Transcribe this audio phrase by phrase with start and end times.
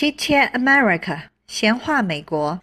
[0.00, 2.58] Chit Chat America，闲话美国。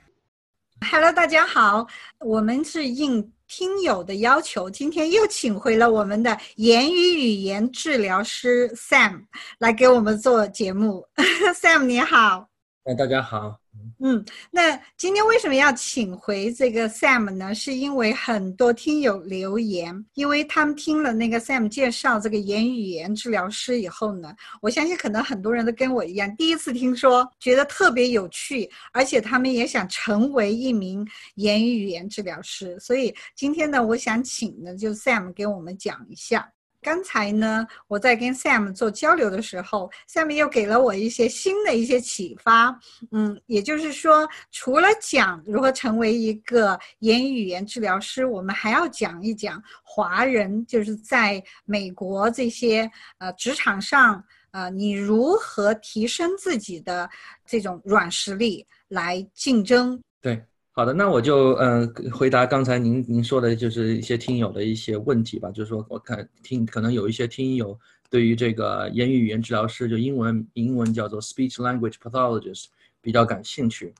[0.90, 1.86] Hello，大家好，
[2.20, 9.26] 我们是应听友的要求，今天又请回了我们的言语语言治疗师 Sam
[9.60, 11.08] 来给我们做节目。
[11.54, 12.50] Sam 你好，
[12.86, 13.60] 哎，大家好。
[14.00, 17.54] 嗯，那今天为什么要请回这个 Sam 呢？
[17.56, 32.80] 是因为很多听友留言，因为他们听了那个 Sam 介绍这个言语语言治疗师以后呢，我相信可能很多人都跟我一样，第一次听说，觉得特别有趣，而且他们也想成为一名言语语言治疗师。
[32.80, 36.50] 所以今天呢，我想请呢，就 Sam 给我们讲一下。
[36.88, 42.80] 刚才呢，我在跟 Sam 做交流的时候，Sam 又给了我一些新的一些启发。
[43.12, 57.10] 嗯，也就是说，除了讲如何成为一个言语语言治疗师，我们还要讲一讲华人就是在美国这些呃职场上，呃，你如何提升自己的
[57.46, 60.02] 这种软实力来竞争。
[60.22, 60.42] 对。
[60.78, 65.50] 好的，那我就嗯、回答刚才您您说的，就是一些听友的一些问题吧。
[65.50, 67.76] 就是说，我看听可能有一些听友
[68.12, 72.66] 对于这个言语语言治疗师，就英文英文叫做 speech language pathologist
[73.02, 73.92] 比较感兴趣。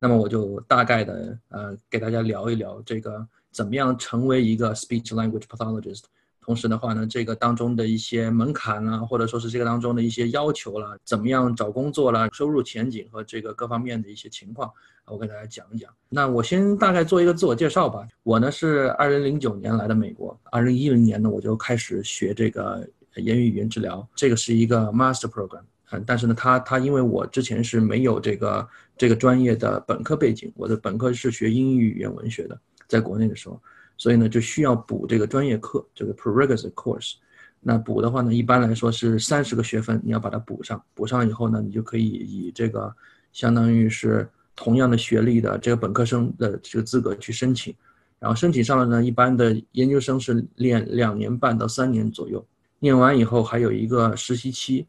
[0.00, 6.02] 那么我就大概的呃给大家聊一聊这个怎么样成为一个 speech language pathologist。
[6.44, 14.70] 同时的话呢，这个当中的一些门槛啦，或者说是这个当中的一些要求啦，怎么样找工作啦，收入前景和这个各方面的一些情况，
[15.06, 15.90] 我给大家讲一讲。
[16.10, 18.06] 那我先大概做一个自我介绍吧。
[18.22, 25.62] 我呢是二零零九年来的美国，二零一零年呢我就开始学这个言语语言治疗，这个是一个 master program。
[25.90, 33.58] 嗯，但是呢，他他因为我之前是没有这个这个专业的本科背景，我的本科是学英语语言文学的，在国内的时候。
[33.96, 37.14] 所以呢，就需要补这个专业课，这个 prerequisite course。
[37.60, 40.82] 那补的话呢，一般来说是三十个学分，你要把它补上。
[40.92, 42.94] 补上以后呢，你就可以以这个
[43.32, 47.74] 相当于是同样的学历的这个本科生的这个资格去申请。
[48.18, 52.44] 然后申请上了呢，一般的研究生是练两年半到三年左右。
[52.80, 54.86] 念完以后还有一个实习期，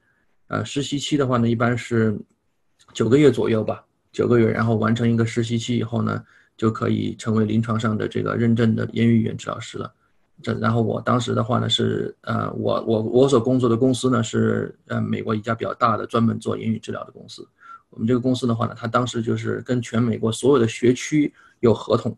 [0.48, 2.18] 呃，实习期的话呢，一般是
[2.94, 4.52] 九个月左右吧，九个月。
[4.52, 6.22] 然后完成一个实习期以后呢。
[6.58, 9.94] 就可以成为临床上的这个认证的言语语言治疗师了。
[10.42, 17.48] 这然后我当时的话呢是呃我我我所工作的公司呢是呃美国一家比较大的专门做言语治疗的公司。
[17.90, 22.18] 我们这个公司的话呢，它当时就是跟全美国所有的学区有合同，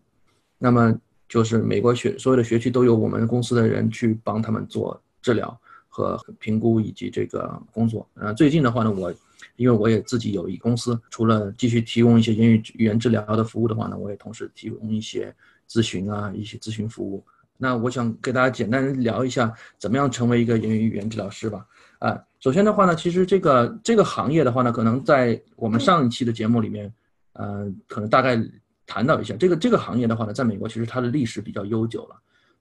[0.58, 0.96] 那么
[1.30, 5.56] 就是美国学所有的学区都由我们公司的人去帮他们做治疗
[5.88, 8.08] 和评估以及这个工作。
[8.16, 9.14] 呃，最近的话呢，我。
[9.58, 15.36] 因为我也自己有一公司，除了继续提供一些言语语言治疗的服务的话呢，我也同时提供一些
[15.70, 17.26] 咨询啊，一些咨询服务。
[17.58, 21.66] 那我想给大家简单聊一下，怎么样成为一个言语语言治疗师吧。
[21.98, 26.94] 啊，首先的话呢，其实这个这个行业的话呢，可能在我们上一期的节目里面，
[27.34, 28.40] 呃，可能大概
[28.86, 29.36] 谈到一下。
[29.36, 32.16] 这个这个行业的话呢，在美国其实它的历史比较悠久了，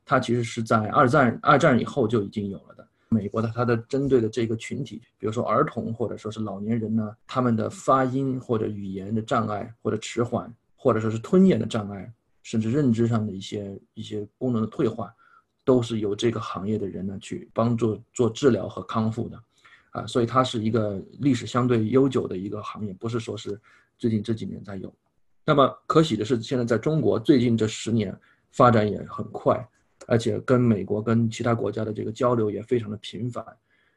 [0.07, 2.86] 它其实是在二战二战以后就已经有了的。
[3.09, 12.13] 美国的它的针对的这个群体，比如说儿童或者说是老年人呢，他们的发音或者语言的障碍或者迟缓，或者说是吞咽的障碍，
[12.43, 15.15] 甚至认知上的一些一些功能的退化，
[15.65, 19.43] 都是由这个行业的人呢去帮助做治疗和康复的，
[19.91, 23.59] 啊，所以它是一个历史相对悠久的一个行业，不是说是
[23.99, 24.93] 最近这几年才有。
[25.45, 28.19] 那么可喜的是，现在在中国最近这十年
[28.51, 29.57] 发展也很快。
[30.07, 33.45] 而且跟美国跟其他国家的这个交流也非常的频繁，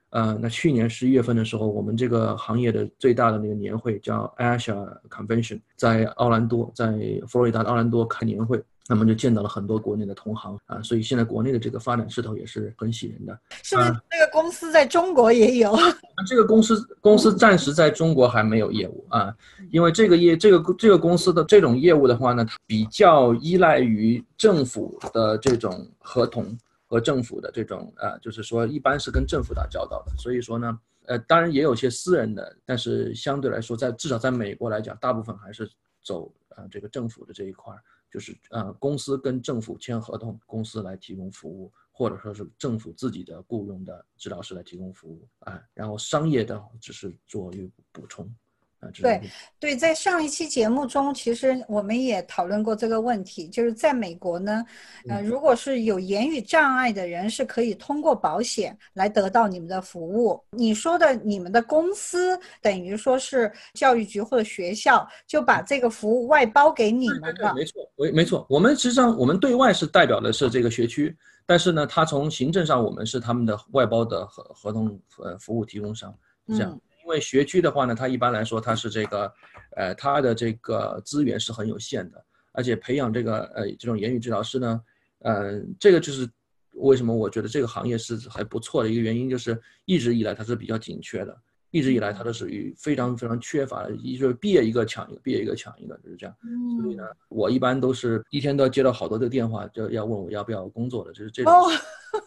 [0.09, 6.88] 呃，那去年十一月份的时候，我们这个行业的最大的那个年会叫 Asia Convention，在奥兰多，在
[7.28, 13.39] 佛罗里达的奥兰多开年会，那么就见到了很多国内的同行啊，所以现在国内的这个发展势头也是很喜人的。
[13.61, 15.77] 是不是这个公司在中国也有？
[16.27, 19.31] 这个公司公司暂时在中国还没有业务啊，
[19.72, 35.69] 因为这个业这个这个公司的这种业务的话呢，比较依赖于政府的这种合同和政府的这种呃，就是说一般是跟政府打交道的，所以说呢，呃，当然也有些私人的，但是相对来说，在至少在美国来讲，大部分还是
[36.03, 37.72] 走呃这个政府的这一块，
[38.11, 41.72] 就是呃公司跟政府签合同，公司来提供服务。
[41.91, 48.34] 或者说是政府自己的雇佣的治疗师来提供服务啊，然后商业的只是做一个补充
[48.79, 48.90] 啊。
[48.93, 49.22] 对
[49.59, 54.66] 对，在上一期节目中，其实我们也讨论过这个问题，就是在美国呢，
[55.08, 60.41] 呃，如果是有言语障碍的人，是可以通过保险来得到你们的服务。
[60.52, 67.53] 你说的你们的公司等于说是教育局或者学校就把这个服务外包给你们了。
[67.53, 71.16] 没错，没没错，我们实际上我们对外是代表的是这个学区。
[71.46, 74.87] 但是呢，他从行政上我们是他们的外包的合合同
[75.17, 76.14] 呃服务提供商，
[76.49, 79.34] 这样，因为学区的话呢，它一般来说它是这个，
[79.76, 82.23] 呃，它的这个资源是很有限的，
[82.53, 84.82] 而且培养这个呃这种言语治疗师呢，
[85.20, 86.29] 呃，这个就是
[86.76, 91.38] 为什么我觉得这个行业是还不错的一个原因，就是一直以来它是比较紧缺的。
[91.72, 96.35] 一直以来，它都属于非常非常缺乏的，一就是毕业一个抢一个，毕业一个抢一个，就是这样。
[96.82, 101.53] 所以呢，我一般都是一天都要接到好多的电话，就要问我要不要工作的，就是这种。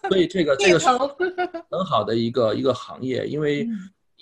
[0.09, 0.87] 所以这个 这个是
[1.71, 3.69] 很好的一个一个行业，因为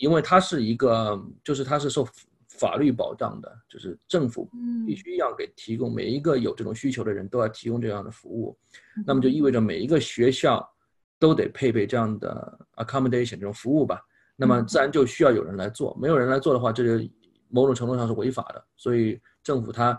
[0.01, 2.07] 因为它是一个，就是它是受
[2.49, 4.51] 法律保障的，就是政府
[4.87, 8.59] 必须要给提供每一个有这种需求的人都要提供这样的服务，
[9.07, 10.69] 那么就意味着每一个学校
[11.19, 14.03] 都得配备这样的 accommodation 这种服务吧。
[14.37, 17.11] 那么自然就需要有人来做，没有人来做的话，这就
[17.49, 18.65] 某种程度上是违法的。
[18.77, 19.99] 所以政府他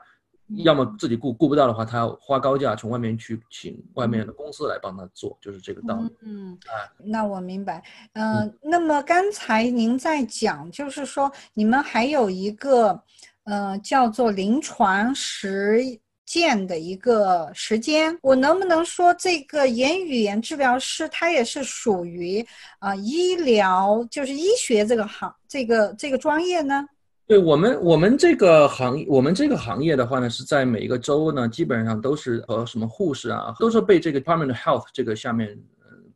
[0.57, 6.15] 要么自己顾顾不到的话，他要花高价从外面去请外面的公司来帮他做，就是这个道理。
[6.21, 7.83] 嗯，啊那我明白。
[8.13, 13.01] 嗯，那么刚才您在讲，就是说你们还有一个，
[13.43, 15.99] 呃，叫做临床实。
[16.23, 22.45] 践的一个时间，我能不能说这个言语言治疗师他也是属于
[22.79, 26.87] 啊医疗，就是医学这个行这个这个专业呢？
[27.31, 35.57] 对我们我们这个行业，我们这个行业的话呢，是在每一个州呢，基本上都是和什么护士啊，都是被这个 Department of Health 这个下面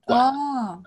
[0.04, 0.34] 管，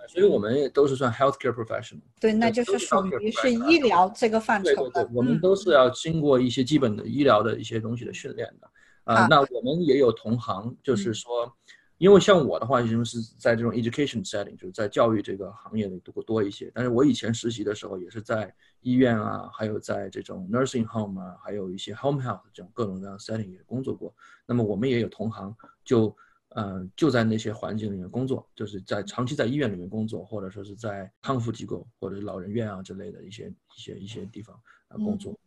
[0.07, 2.03] 所以我们也都是算 healthcare professional。
[2.21, 5.03] 对，那就是属于是医疗这个范畴的。
[5.03, 8.69] 对对对，我们都是要经过一些基本的医疗的一些东西的训练的。
[9.05, 11.51] 啊，那我们也有同行，就是说，
[11.99, 16.71] 因为像我的话，因为是在这种 education setting，就是在教育这个行业里多多一些。
[16.75, 24.15] 但是我以前实习的时候，也是在医院啊，还有在这种 nursing home 啊，还有一些 home health 这种各种各样的 setting 也工作过。
[24.47, 25.55] 那么我们也有同行，
[25.85, 26.17] 就
[26.51, 34.55] 呃就在那些环境里面工作，就是在长期在医院里面工作，或者说是在康复机构或者是老人院啊之类的一些一些一些地方
[34.87, 35.39] 啊工作。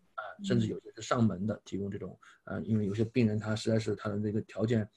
[0.43, 4.87] 甚至有些是上门的，提供这种，呃，因为有些病人他实在是他的那个条件，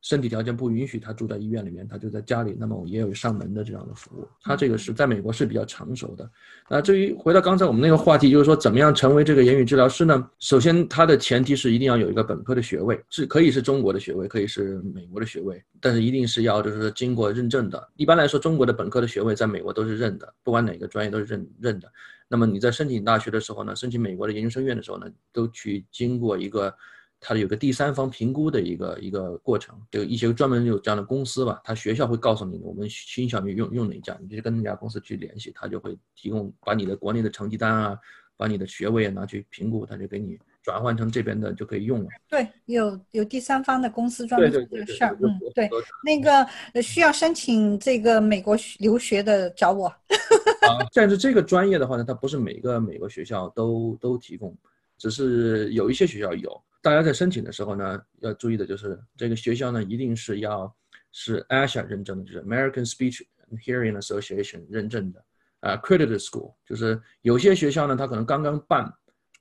[0.00, 4.28] 身体条件不允许他住在医院里面，他就在家里，那么也有上门的这样的服务。
[4.42, 6.30] 他这个是在美国是比较成熟的。
[6.68, 10.30] 那至于回到刚才我们那个话题，就是说怎么样成为这个言语治疗师呢？
[10.38, 17.88] 首先，它的前提是一定要有一个本科的学位，是可以是中国的学位，可以是美国的学位，但是一定是要就是经过认证的。
[17.96, 21.90] 一般来说，中国的本科的学位在美国都是认的，不管哪个专业都是认认的。
[22.28, 26.72] 那么你在申请大学的时候呢，申请美国的研究生院的时候呢，都去经过一个，
[27.20, 37.98] 它有个第三方评估的一个一个过程，就一些专门有这样的公司吧，他学校会告诉你，我们倾向于用用哪家，你就跟那家公司去联系，他就会提供把你的国内的成绩单啊，
[38.36, 42.08] 把你的学位拿去评估，他就给你转换成这边的就可以用了。
[42.28, 45.68] 对，有有第三方的公司专门做这个事儿，嗯，对，
[46.04, 49.92] 那个需要申请这个美国留学的找我。
[50.94, 54.56] 但是这个专业的话呢，它不是每个美国学校都都提供，
[54.96, 56.62] 只是有一些学校有。
[56.80, 60.74] 大家在申请的时候呢，要注意的就是这个学校呢，一定是要
[61.12, 63.22] 是 ASHA 认证的，就是 American Speech
[63.64, 65.24] Hearing Association 认证的
[65.60, 66.54] 啊，credited school。
[66.64, 68.92] 就是有些学校呢，它可能刚刚办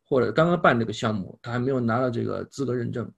[0.06, 3.12] 或者刚刚办这个项目，它还没有拿到这个资格认证，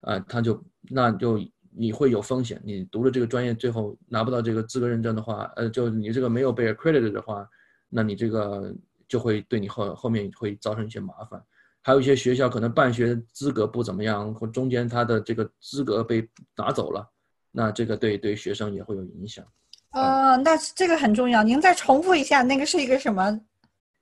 [0.00, 1.40] 啊，它就那就。
[1.72, 7.48] 你会有风险，你读了这个专业，最后拿不到这个资格认证的话，呃，就你这个没有被 accredited 的话，
[7.88, 8.74] 那你这个
[9.06, 11.40] 就会对你后后面会造成一些麻烦。
[11.82, 17.06] 还有一些学校可能办学资格不怎么样，或中间他的这个资格被拿走了，
[17.50, 19.44] 那这个对对学生也会有影响。
[19.92, 23.40] 呃，那这个很重要，您再重复一下，那个是一个什么？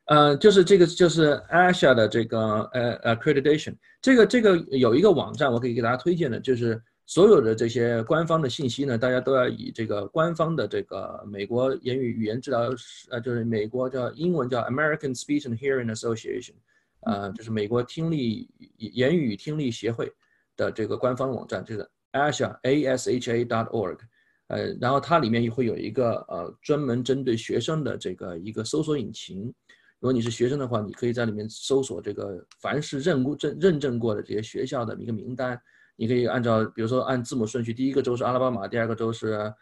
[0.06, 6.80] 呃，就是这个就是 ASHA 的这个呃 accreditation，这个这个有一个网站我可以给大家推荐的，就是。
[7.10, 12.68] 所有的这些官方的信息呢，大家都要以这个官方的这个美国言语语言治疗，
[13.08, 16.52] 呃，就是美国叫英文叫 American Speech and Hearing Association，
[17.00, 20.12] 呃，就是美国听力言语听力协会
[20.56, 23.98] 的这个官方网站，就是 ASHA A S H A dot org，
[24.48, 29.44] 呃，然后它里面也会有一个呃专门针对学生的这个一个搜索引擎，
[30.00, 35.60] 如果你是学生的话，你可以在里面搜索这个凡是认过认认证过的这些学校的一个名单。
[36.00, 39.52] 你可以按照，比如说按字母顺序，第一个州是阿拉巴马，第二个州是，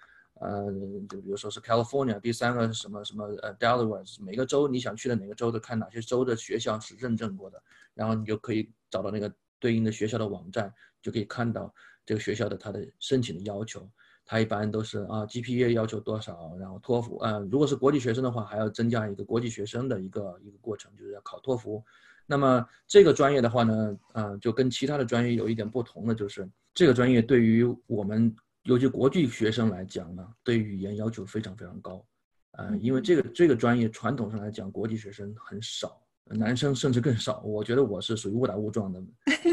[0.40, 0.70] 呃，
[1.08, 7.62] 就比如说是 California，第三个是什么什么呃 Delaware，每个州你想去的哪个州都看哪些州的学校是认证过的，
[7.94, 11.74] 然后你就可以找到那个对应的学校的网站，就可以看到
[12.04, 13.88] 这个学校的它的申请的要求，
[14.24, 21.82] 它一般都是啊 GPA 要求多少，然后托福，呃，如果是国际学生的话，还要增加一个国际学生的一个一个过程，就是要考托福。
[22.26, 28.34] 那么这个专业的话呢，呃，就跟其他的专业有一点不同的，就是这个专业对于我们
[28.66, 32.04] 尤其国际学生来讲呢，对语言要求非常非常高，
[32.52, 37.40] 呃，因为这个这个专业传统上来讲，国际学生很少，男生甚至更少。
[37.42, 39.00] 我觉得我是属于误打误撞的，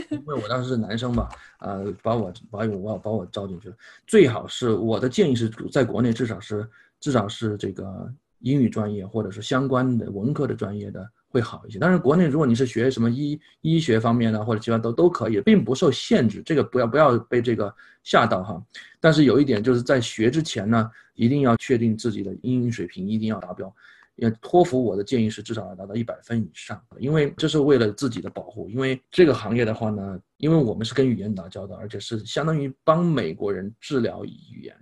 [0.10, 3.76] 因为我当时是男生嘛，啊，把我把我把我招进去了。
[4.08, 6.68] 最好是我的建议是在国内至少是
[7.00, 8.12] 至少是这个
[8.44, 11.06] 英语专业或者是相关的文科的专业的。
[11.34, 18.64] 会好一些，但是国内如果你是学什么医医学方面的或者其他都都可以，并不受限制，这个不要不要被这个吓到哈。
[19.00, 23.76] 但是有一点就是在学之前呢，一定要确定自己的英语水平一定要达标。
[24.16, 28.70] 也托福我的建议是至少要达到一百分以上，因为这是为了自己的保护。
[28.70, 34.76] 因为这个行业的话呢，因为我们是跟语言打交道，而且是相当于帮美国人治疗语言。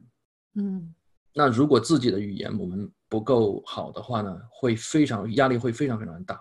[0.55, 0.93] 嗯，
[1.33, 2.91] 那如果自己的语言我们。
[3.11, 6.39] 不够好的话呢，会非常压力会非常非常大，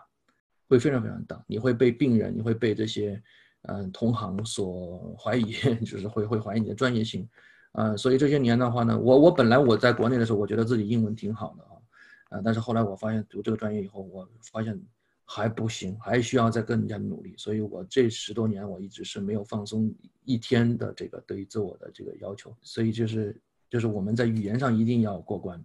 [0.68, 1.44] 会非常非常大。
[1.48, 3.20] 你会被病人，你会被这些
[3.62, 5.50] 嗯同行所怀疑，
[5.84, 7.28] 就是会会怀疑你的专业性，
[7.72, 14.80] 啊，所以这些年的话呢，我我本来我在国内的时候，我觉得自己英文挺好的啊，啊，但是后来我发现读这个专业以后，我发现
[15.24, 17.34] 还不行，还需要再更加努力。
[17.36, 19.92] 所以我这十多年我一直是没有放松
[20.24, 23.36] 一天的这个对于自我的这个要求，所以就是
[23.70, 25.62] 就是我们在语言上一定要过关。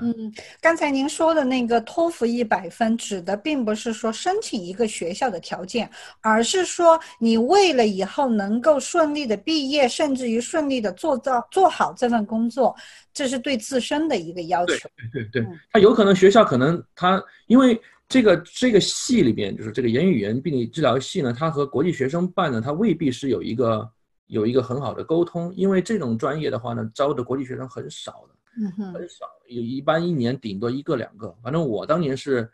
[0.00, 5.90] 嗯，刚才您说的那个托福一百分，指的并不是说申请一个学校的条件，
[6.22, 12.74] 而是说你为了以后能够顺利的毕业，甚至于顺利的做到做好这份工作，
[13.12, 14.88] 这是对自身的一个要求。
[15.12, 23.86] 对对对，他有可能学校可能他因为这个这个系里边就是这个言语语言病理治疗系呢，它和国际学生办呢，它未必是有一个
[24.32, 28.34] 有一个很好的沟通，因为这种专业的话呢，招的国际学生很少的。
[28.94, 32.50] 很少，有一般一年顶多一个两个，反正我当年是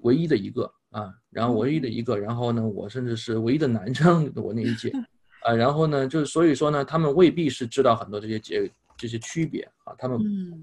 [0.00, 4.90] 唯一的一个啊，然后唯一的一个，然后呢，我甚至是唯一的男生，我那一届，
[5.42, 10.18] 啊，然后呢，就是所以说呢，他们未必是知道很多这些结这些区别啊，他们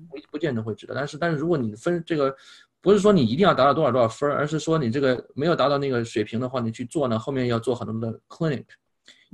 [0.10, 2.36] 不不见得会知道，但是但是如果你分这个，
[2.82, 8.66] 不是说你一定要达到多少多少分，而是说你这个没有达到那个水平的话，你去做呢，后面要做很多的 clinic。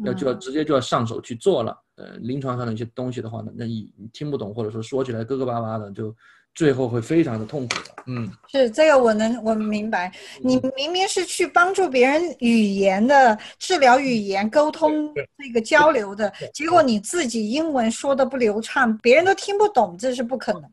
[0.04, 6.14] 要就要直接就要上手去做了，呃，临床上的一些东西的话呢，那你听不懂或者说说起来磕磕巴巴的，就
[6.54, 8.04] 最后会非常的痛苦的。
[8.08, 10.12] 嗯，是这个我能我明白。
[10.42, 20.64] 你明明是去帮助别人语言的治疗、语言沟通这个交流的，结果你自己英文说的不流畅，别人都听不懂，这是不可能。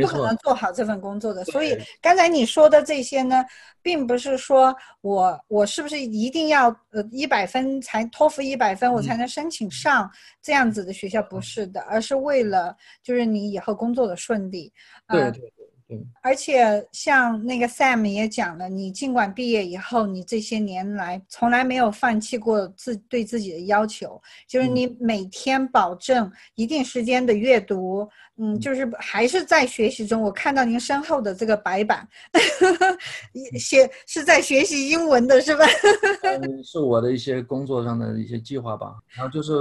[0.00, 3.44] 不可能做好这份工作的，所以刚才你说的这些呢，
[3.82, 10.10] 并不是说我我是不是一定要呃一百分才托福一百分我才能申请上
[10.42, 14.72] 这样子的学校，不是的，而是为了就是你以后工作的顺利。
[15.08, 15.63] 对对对。
[15.86, 30.22] 对，而且像那个 Sam 也讲了，你尽管毕业以后，你这些年来从来没有放弃过自对自己的要求，就是你每天保证一定时间的阅读，嗯，就是还是在学习中。
[30.22, 32.08] 我看到您身后的这个白板，
[33.60, 35.66] 写是在学习英文的是吧？
[36.64, 39.52] 是我的一些工作上的一些计划吧，然后就是。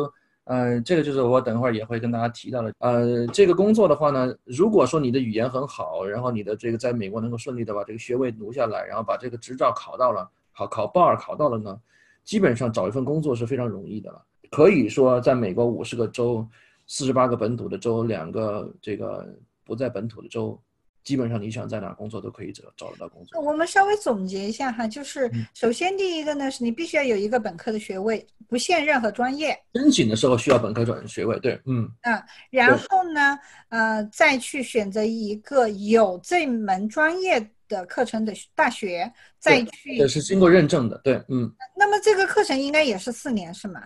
[0.45, 2.73] 嗯，这个就是我等会儿也会跟大家提到的。
[2.79, 11.79] 呃，这个工作的话呢，如果说你的语言很好，然后你的这个在美国能够顺利的把这个学位读下来，然后把这个执照考到了，考考 bar 考到了呢，
[12.25, 14.21] 基本上找一份工作是非常容易的了。
[14.51, 16.45] 可以说，在美国五十个州，
[16.87, 19.33] 四十八个本土的州，两个这个
[19.63, 20.59] 不在本土的州。
[21.03, 23.41] 基本上你想在哪工作都可以找找得到工作。
[23.41, 29.57] 我们稍微总结一下哈，就是首先第一个呢是你必须要有一个本科的学位，不限任何专业。
[29.75, 31.89] 申请的时候需要本科转学位，对，嗯。
[32.01, 33.37] 啊，然后呢，
[33.69, 39.97] 呃，再去选择一个有这门专业的课程的大学，再去。
[39.97, 41.51] 这是经过认证的，对，嗯。
[41.75, 43.81] 那么这个课程应该也是四年是吗？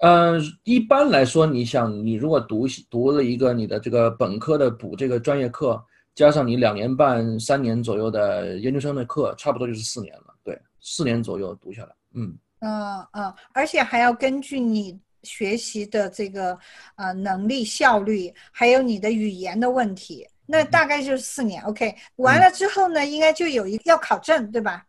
[0.00, 5.84] 呃，一般来说，你想你如果读读了一个你的这个本科的补这个专业课。
[6.18, 10.34] 加上你两年半、三年左右的研究生的课，差不多就是四年了。
[10.42, 16.58] 对，四年左右读下来，嗯嗯嗯，而且还要根据你学习的这个
[16.96, 21.62] 呃能力、效率，还有你的语言的问题，那大概就是四年。
[21.62, 24.84] OK，完了之后呢，应该就有一个要考证，对吧？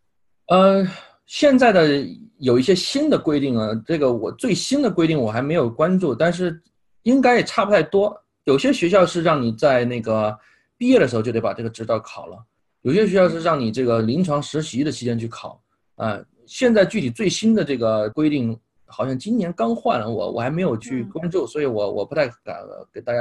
[0.48, 0.84] 呃，
[1.26, 2.04] 现在的
[2.38, 6.60] 有一些新的规定啊，这个我最新的规定我还没有关注，但是
[7.04, 8.20] 应该也差不太多。
[8.46, 10.36] 有些学校是让你在那个。
[10.80, 12.42] 毕业的时候就得把这个执照考了，
[12.80, 15.62] 有些学校是让你这个临床实习的期间去考，
[15.96, 22.56] 啊，现在具体最新的这个规定好像今年刚换了，我我还没有去关注，所以我我不太敢
[22.90, 23.18] 给大家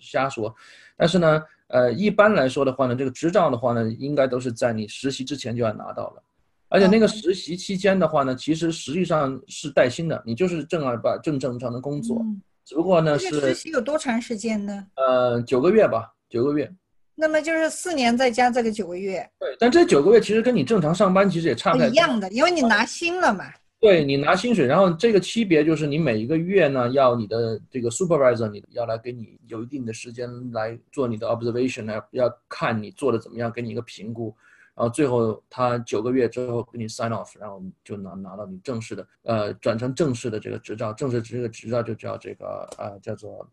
[0.00, 0.52] 瞎说。
[0.96, 6.22] 但是呢，呃，一般来说的话呢，这个执照的话呢，应该都是在你实习之前就要拿到了，
[6.68, 12.20] 而且那个实习期间的话呢，其实实际上是带薪的，你就是正儿八正正常的工作，
[12.64, 14.84] 只不过呢是实习有多长时间呢？
[14.96, 16.68] 呃，九个月吧，九个月。
[17.16, 23.44] 那么就是四年再加这个九个月，对，但这九个月其实跟你正常上班其实也差不太多一样的，因为你拿薪了嘛。
[23.78, 34.34] 对你拿薪水，然后这个区别就是你每一个月呢，要你的这个 supervisor，你要来给你有一定的时间来做你的 observation，来要看你做的怎么样，给你一个评估，
[34.74, 43.46] 然后最后他九个月之后给你 sign off，然后就拿拿到你正式的呃转成正式的这个执照，正式这个执照就叫这个呃叫做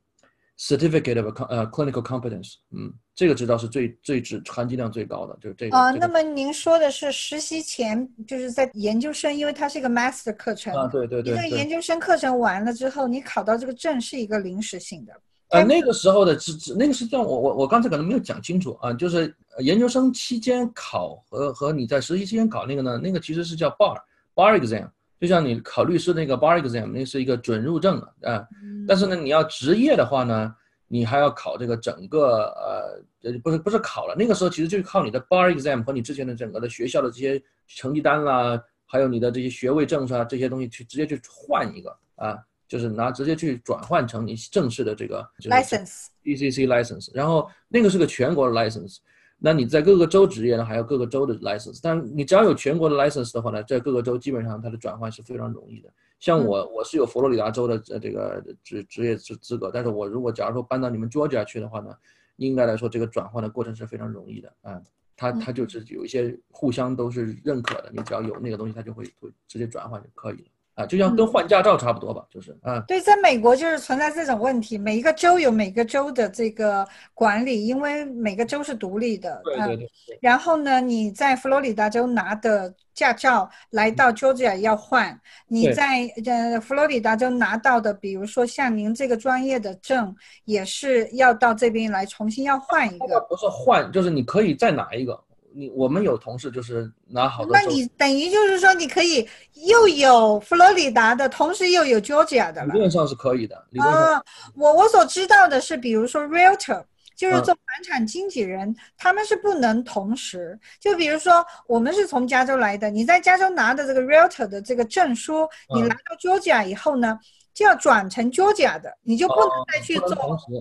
[0.57, 5.77] certificate of 呃 clinical competence，嗯，这个执照是最最值含金量最高的，就是这个。
[5.77, 10.73] 啊，这个那么您说的是实习前，就是在研究生，因为它是一个 master 课程。
[10.73, 11.45] 啊，对对对对。
[11.45, 15.13] 你的研究生课程完了之后，你考到这个证是一个临时性的。
[15.49, 23.95] 呃，那个时候的只只那个是这样，我我我刚才可能没有讲清楚啊，就是研究生期间考和和你在实习期间考那个呢，那个其实是叫 bar
[24.33, 24.89] bar exam，
[25.19, 28.47] 就像你考律师那个 bar exam，那是一个准入证的啊。
[28.87, 30.53] 但是呢，你要执业的话呢，
[30.87, 42.37] 你还要考这个整个呃呃不是不是考了，那个时候其实就是靠你的 bar exam 和你之前的整个的学校的这些成绩单啦，还有你的这些学位证啊这些东西去直接去换一个啊。
[42.65, 48.97] 就是拿直接去转换成你正式的这个 license ECC license，然后那个是个全国的 license，
[49.45, 55.89] 那你在各个州职业呢，还有各个州的 license，但你只要有全国的 license 的话呢，在各个州基本上它的转换是非常容易的。
[56.17, 61.93] 像我我是有佛罗里达州的这个职职业资资格，但是我如果假如说搬到你们 Georgia 去的话呢，
[62.37, 64.81] 应该来说这个转换的过程是非常容易的啊，
[65.17, 70.47] 它它就是有一些互相都是认可的，你只要有那个东西，它就会会直接转换就可以了。
[70.75, 72.79] 啊，就像跟换驾照差不多吧，就是啊。
[72.87, 79.39] 对，在美国就是存在这种问题，每一个州有每个州的这个管理，因为每个州是独立的。
[79.43, 79.89] 对对对。
[80.19, 90.15] 然后呢，你在佛罗里达州拿的驾照来到 Georgia 要换，你在呃佛罗里达州拿到的，比如说像您这个专业的证，
[90.45, 93.19] 也是要到这边来重新要换一个。
[93.29, 95.23] 不是换，就是你可以再拿一个。
[95.55, 99.27] 你我们有同事就是拿好多，那你等于就是说你可以
[99.67, 102.73] 又有佛罗里达的，同时又有 Georgia 的了。
[102.73, 103.55] 理论上是可以的。
[103.79, 104.21] 啊，
[104.55, 106.83] 我我所知道的是，比如说 Realtor，
[107.15, 110.59] 就是做房产经纪人，他们是不能同时。
[110.79, 117.19] 就比如说我们是从加州来的，你在加州拿的这个 Realtor 的这个证书，你来到 Georgia 以后呢，
[117.53, 120.15] 就要转成 Georgia 的，你就不能再去做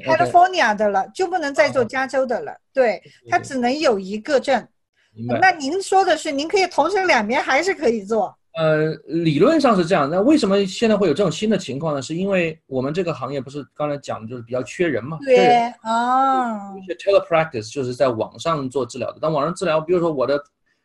[0.04, 2.54] California 的了，就不能再做加州的了。
[2.74, 4.68] 对，它只能有一个证。
[5.40, 8.36] 那您说的是，您可以同时两边还是可以做？
[8.54, 10.10] 呃，理论上是这样。
[10.10, 12.02] 那为什么现在会有这种新的情况呢？
[12.02, 15.18] 是因为我们这个行业不是刚才讲的就是比较缺人嘛？
[15.24, 16.76] 对，啊。
[16.76, 19.18] 一些 telepractice 就是在网上做治疗的。
[19.22, 20.42] 但网上治疗，比如说我的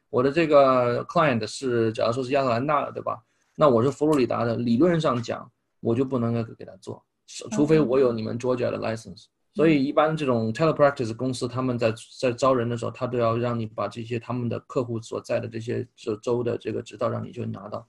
[0.09, 3.19] 我的这个 client 是，假如说是亚特兰大的，对吧？
[3.55, 5.49] 那我是佛罗里达的，理论上讲，
[5.81, 7.03] 我就不能够给他做，
[7.51, 9.25] 除非我有你们 Georgia 的 license。
[9.57, 17.87] 所以，一般这种 telepractice 公司，他们在在招人的时候，他都要让你把这些他们的客户所在的这些州州的这个执照，让你就拿到，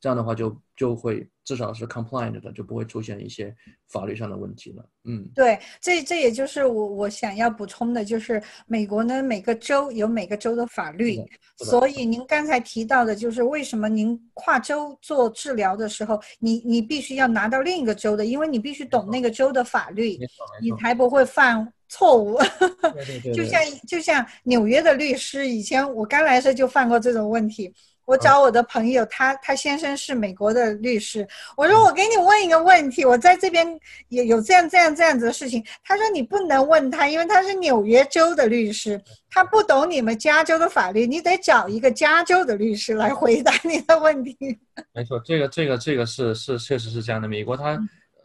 [0.00, 3.54] 这样的话就就会至少是 compliant 的，就不会出现一些
[3.88, 4.84] 法律上的问题了。
[5.04, 11.18] 嗯，对，这这也就是我我想要补充的，就是美国呢每个州有每个州的法律，
[11.58, 20.18] 所以您刚才提到的就是为什么您跨州做治疗的时候，你你必须要拿到另一个州的，因为你必须懂那个州的法律，
[20.62, 22.38] 你才不会犯错误。
[23.34, 27.70] 就像就像纽约的律师，以前我刚来时就犯过这种问题。
[28.10, 31.24] 我找我的朋友，他他先生是美国的律师。
[31.56, 33.64] 我说我给你问一个问题，我在这边
[34.08, 35.64] 也有这样这样这样子的事情。
[35.84, 44.36] 他说你不能问他，因为他是纽约州的律师，他不懂你们加州的法律，你得找一个加州的律师来回答你的问题。
[44.92, 47.28] 没错，这个这个这个是是确实是这样的。
[47.28, 47.78] 美国它，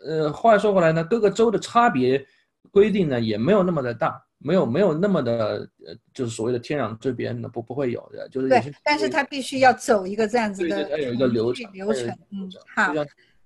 [0.03, 2.25] 呃，话说回来呢，各个州的差别
[2.71, 4.19] 规定呢也没有那么的大。
[4.37, 12.93] 没有没有那么的呃，就是所谓的天壤之别的不不会有的，就是对，但是他必须要走一个这样子的，有一个流程流程，嗯，好，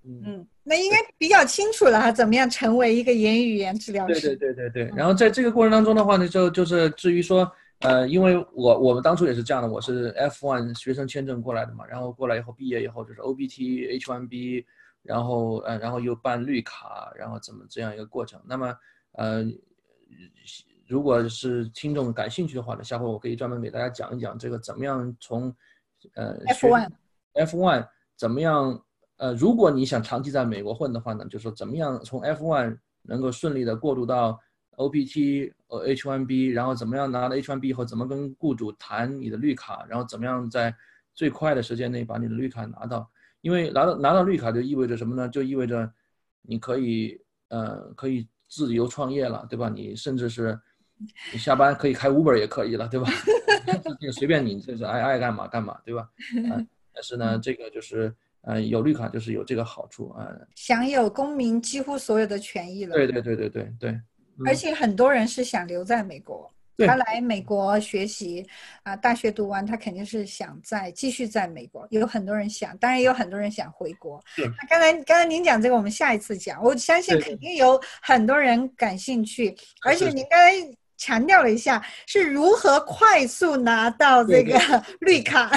[0.04, 4.36] 嗯，那应该比较清楚了，怎么样成为一个言语言治疗师？
[4.36, 4.98] 对对对对对。
[4.98, 7.50] 然后在这个过程当中的话呢，就就是至于说，
[7.80, 14.66] 呃，因为我我们当初也是这样的，我是 F1 学生签证过来的嘛，然后过来以后毕业以后就是 OBT H1B，
[15.04, 18.42] 然后呃然后又办绿卡，然后怎么这样一个过程？
[18.46, 18.76] 那么
[19.14, 19.46] 呃。
[20.90, 25.56] 如果是听众感兴趣的话呢，下回我可以专门给大家讲一讲这个怎么样从，
[26.16, 26.90] 呃 F one
[27.34, 28.84] F one 怎么样？
[29.18, 34.40] 呃，如果你想长期在美国混的话呢，就是说怎么样从 F one 能够顺利的过渡到
[34.78, 40.74] OPT 呃 H one B，然后怎么样拿到 H one B 以后怎么跟雇主谈你的绿卡，然后怎么样在
[41.14, 43.08] 最快的时间内把你的绿卡拿到？
[43.42, 45.30] 因为拿到拿到绿卡就意味着什么呢？
[45.30, 45.92] 就意味着
[46.42, 49.70] 你可以呃可以自由创业了，对吧？
[49.70, 50.60] 你甚至是
[51.32, 53.10] 你下班可以开 Uber 也可以了，对吧？
[54.00, 56.02] 这个随便你，就是爱爱干嘛干嘛，对吧？
[56.52, 56.60] 啊，
[56.94, 62.94] 但是呢，这个就是呃，有绿卡就是有这个好处啊，享有公民几乎所有的权益了。
[62.94, 64.00] 对对对对对对，
[64.46, 66.52] 而且很多人是想留在美国。
[66.88, 68.48] 他来美国学习
[68.84, 71.86] 啊，大学读完，他肯定是想在继续在美国。
[71.92, 74.18] 有很多人想，当然也有很多人想回国。
[74.34, 76.64] 是那刚才刚才您讲这个，我们下一次讲。
[76.64, 79.54] 我相信肯定有很多人感兴趣，
[79.86, 80.54] 而且您刚才
[81.00, 84.60] 强调了一下是如何快速拿到这个
[85.00, 85.50] 绿卡。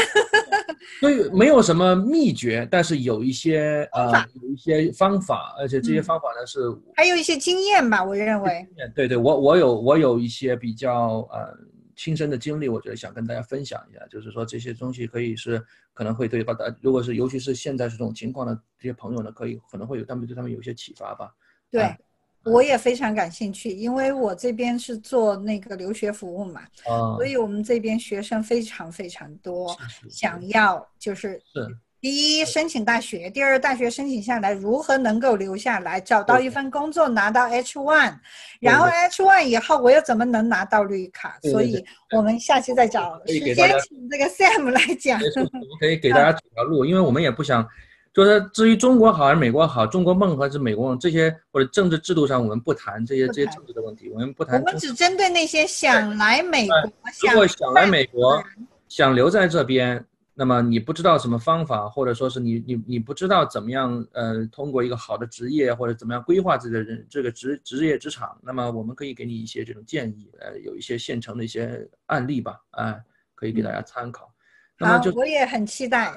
[1.00, 6.60] 所以没有什么秘诀，但是有一些呃有一些方法，而且这些嗯方法呢是
[6.94, 8.66] 还有一些经验吧，我认为。
[8.94, 11.56] 对对，我我有我有一些比较呃
[11.96, 21.30] 亲身的经历，我觉得想跟大家分享一下，就是说这些东西可以是可能会对大家，如果是尤其是现在是这种情况的这些朋友呢，可以可能会有他们对他们有一些启发吧。
[21.70, 21.96] 对啊，
[22.44, 31.66] 我也非常感兴趣，因为我这边是做那个留学服务嘛，啊，所以我们这边学生非常非常多，是是想要就是是。
[32.00, 38.18] 第一申请大学，第二大学申请下来如何能够留下来，找到一份工作拿到 H one，
[38.58, 41.38] 然后 H one 以后我又怎么能拿到绿卡？
[41.40, 41.52] 对对对。
[41.52, 41.84] 所以
[42.16, 43.54] 我们下期再找时间
[43.88, 45.20] 请这个 Sam 来讲。
[45.20, 47.64] 我们可以给大家 指条路，因为我们也不想，
[48.12, 54.64] 就是至于中国好还是美国好，中国梦还是美国梦这些或者政治制度上我们不谈这些这些政治的问题，我们不谈我。
[54.66, 56.76] 们只针对那些想来美国、
[57.22, 58.42] 如果想来美国，
[58.86, 73.02] 想留在这边，那么你不知道什么方法，或者说是你你你不知道怎么样呃通过一个好的职业或者怎么样规划自己的人这个职职业职场，那么我们可以给你一些这种建议，呃，有一些现成的一些案例吧，哎、
[73.34, 74.30] 可以给大家参考。
[74.78, 76.12] 那么就，我也很期待。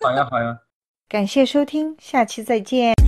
[0.00, 0.56] 好 呀好呀。
[1.10, 2.99] 感谢收听，下期再见。